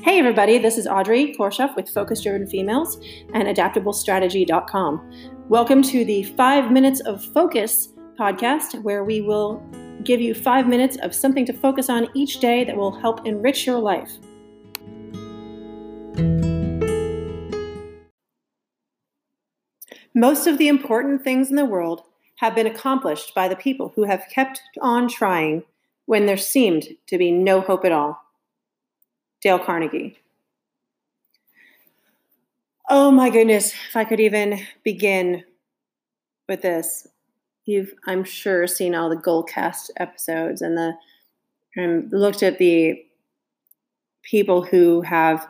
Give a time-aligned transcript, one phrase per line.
[0.00, 2.98] Hey, everybody, this is Audrey Korshoff with Focus Driven Females
[3.34, 5.10] and AdaptableStrategy.com.
[5.48, 9.60] Welcome to the Five Minutes of Focus podcast, where we will
[10.04, 13.66] give you five minutes of something to focus on each day that will help enrich
[13.66, 14.12] your life.
[20.14, 22.02] Most of the important things in the world
[22.36, 25.64] have been accomplished by the people who have kept on trying
[26.06, 28.27] when there seemed to be no hope at all.
[29.40, 30.18] Dale Carnegie.
[32.90, 35.44] Oh my goodness, if I could even begin
[36.48, 37.06] with this.
[37.66, 40.94] You've, I'm sure, seen all the Goalcast episodes and the
[41.76, 43.04] and looked at the
[44.22, 45.46] people who have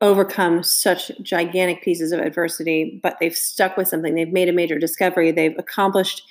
[0.00, 4.14] overcome such gigantic pieces of adversity, but they've stuck with something.
[4.14, 5.32] They've made a major discovery.
[5.32, 6.22] They've accomplished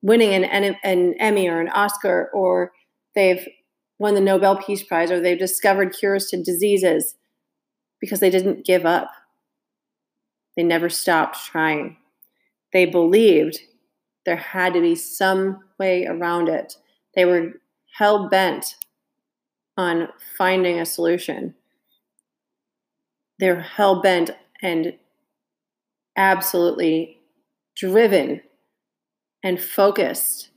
[0.00, 2.72] winning an, an Emmy or an Oscar, or
[3.14, 3.46] they've
[4.02, 7.14] won the Nobel Peace Prize or they've discovered cures to diseases
[8.00, 9.08] because they didn't give up.
[10.56, 11.98] They never stopped trying.
[12.72, 13.60] They believed
[14.26, 16.74] there had to be some way around it.
[17.14, 17.52] They were
[17.96, 18.74] hell bent
[19.76, 21.54] on finding a solution.
[23.38, 24.94] They're hell bent and
[26.16, 27.20] absolutely
[27.76, 28.42] driven
[29.44, 30.48] and focused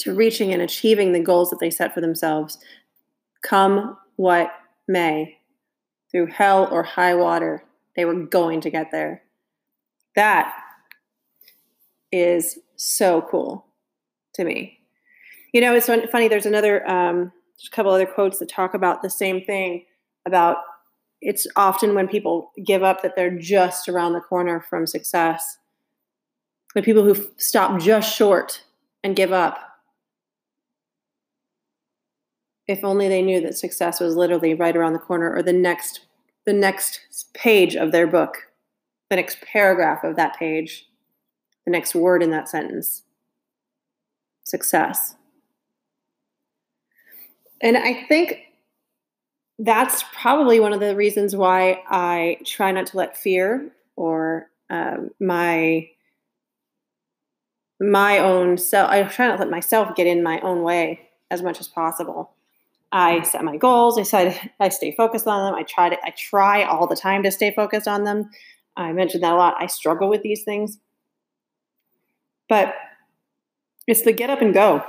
[0.00, 2.58] to reaching and achieving the goals that they set for themselves,
[3.42, 4.52] come what
[4.88, 5.38] may,
[6.10, 7.64] through hell or high water,
[7.96, 9.22] they were going to get there.
[10.16, 10.54] That
[12.12, 13.66] is so cool
[14.34, 14.78] to me.
[15.52, 16.28] You know, it's funny.
[16.28, 19.84] There's another, um, there's a couple other quotes that talk about the same thing
[20.26, 20.58] about
[21.20, 25.58] it's often when people give up that they're just around the corner from success.
[26.74, 28.62] The people who stop just short
[29.02, 29.58] and give up
[32.66, 36.00] if only they knew that success was literally right around the corner or the next
[36.46, 37.00] the next
[37.34, 38.36] page of their book
[39.10, 40.86] the next paragraph of that page
[41.64, 43.02] the next word in that sentence.
[44.44, 45.16] Success.
[47.60, 48.40] And i think
[49.58, 55.10] that's probably one of the reasons why i try not to let fear or um,
[55.20, 55.88] my
[57.80, 61.40] my own self i try not to let myself get in my own way as
[61.40, 62.32] much as possible
[62.92, 63.98] I set my goals.
[63.98, 65.54] I said I stay focused on them.
[65.58, 68.30] I try to I try all the time to stay focused on them.
[68.76, 69.54] I mentioned that a lot.
[69.58, 70.78] I struggle with these things.
[72.48, 72.74] But
[73.86, 74.84] it's the get up and go.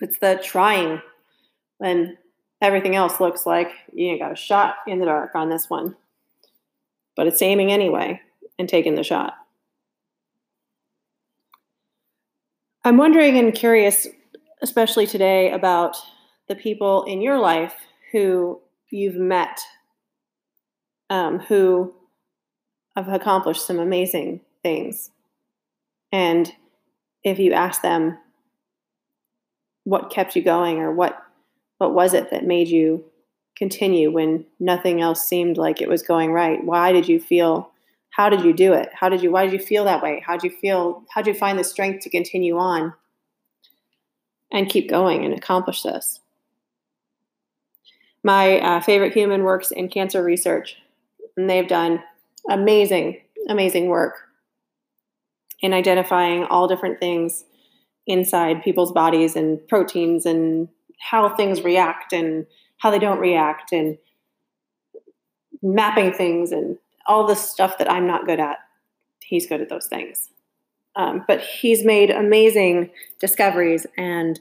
[0.00, 1.00] It's the trying
[1.78, 2.16] when
[2.60, 5.96] everything else looks like you got a shot in the dark on this one.
[7.16, 8.20] But it's aiming anyway
[8.58, 9.34] and taking the shot.
[12.84, 14.06] I'm wondering and curious,
[14.62, 15.96] especially today, about
[16.50, 17.76] the people in your life
[18.10, 19.60] who you've met
[21.08, 21.94] um, who
[22.96, 25.12] have accomplished some amazing things.
[26.10, 26.52] And
[27.22, 28.18] if you ask them
[29.84, 31.22] what kept you going or what
[31.78, 33.04] what was it that made you
[33.56, 36.62] continue when nothing else seemed like it was going right?
[36.64, 37.70] Why did you feel
[38.10, 38.88] how did you do it?
[38.92, 40.20] How did you why did you feel that way?
[40.26, 42.92] How did you feel how did you find the strength to continue on
[44.50, 46.19] and keep going and accomplish this?
[48.22, 50.76] My uh, favorite human works in cancer research,
[51.36, 52.02] and they've done
[52.48, 54.28] amazing, amazing work
[55.60, 57.44] in identifying all different things
[58.06, 62.46] inside people's bodies and proteins and how things react and
[62.78, 63.98] how they don't react and
[65.62, 68.58] mapping things and all the stuff that I'm not good at.
[69.20, 70.30] He's good at those things.
[70.96, 74.40] Um, but he's made amazing discoveries and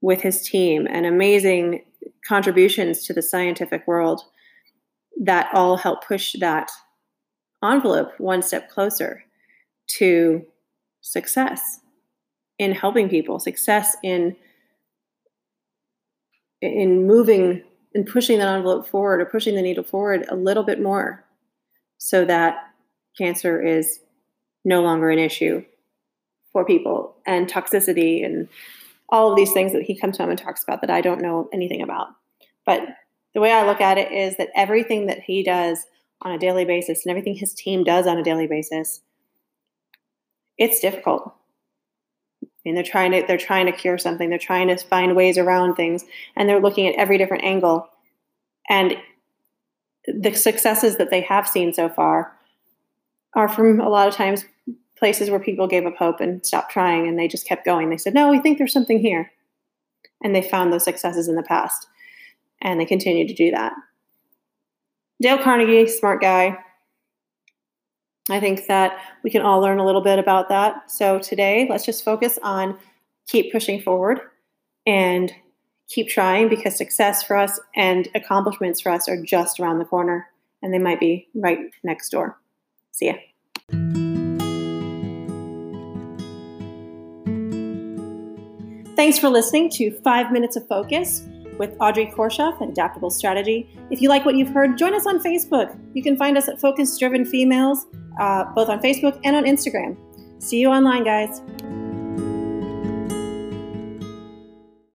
[0.00, 1.84] with his team and amazing
[2.26, 4.22] contributions to the scientific world
[5.22, 6.70] that all help push that
[7.62, 9.24] envelope one step closer
[9.86, 10.44] to
[11.02, 11.80] success
[12.58, 14.36] in helping people success in
[16.60, 17.62] in moving
[17.94, 21.24] and pushing that envelope forward or pushing the needle forward a little bit more
[21.98, 22.56] so that
[23.16, 24.00] cancer is
[24.64, 25.64] no longer an issue
[26.52, 28.48] for people and toxicity and
[29.10, 31.48] all of these things that he comes home and talks about that I don't know
[31.52, 32.08] anything about.
[32.64, 32.82] But
[33.34, 35.86] the way I look at it is that everything that he does
[36.22, 39.00] on a daily basis and everything his team does on a daily basis,
[40.58, 41.34] it's difficult.
[42.42, 44.28] I mean, they're trying to they're trying to cure something.
[44.28, 46.04] They're trying to find ways around things,
[46.36, 47.88] and they're looking at every different angle.
[48.68, 48.96] And
[50.06, 52.36] the successes that they have seen so far
[53.34, 54.44] are from a lot of times
[55.00, 57.90] places where people gave up hope and stopped trying and they just kept going.
[57.90, 59.32] They said, No, we think there's something here.
[60.22, 61.88] And they found those successes in the past.
[62.62, 63.72] and they continue to do that.
[65.20, 66.58] Dale Carnegie, smart guy.
[68.30, 70.90] I think that we can all learn a little bit about that.
[70.90, 72.78] So today, let's just focus on
[73.26, 74.20] keep pushing forward
[74.86, 75.32] and
[75.88, 80.28] keep trying because success for us and accomplishments for us are just around the corner
[80.62, 82.38] and they might be right next door.
[82.92, 83.14] See ya.
[89.00, 91.26] Thanks for listening to Five Minutes of Focus
[91.58, 93.66] with Audrey Korshoff at Adaptable Strategy.
[93.90, 95.74] If you like what you've heard, join us on Facebook.
[95.94, 97.86] You can find us at Focus Driven Females,
[98.20, 99.96] uh, both on Facebook and on Instagram.
[100.38, 101.40] See you online, guys.